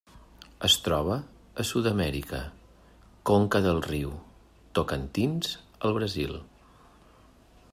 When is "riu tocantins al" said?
3.89-5.95